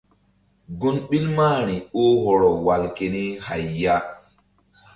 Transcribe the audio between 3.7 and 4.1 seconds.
ya.